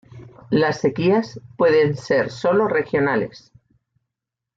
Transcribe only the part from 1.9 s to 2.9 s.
ser solo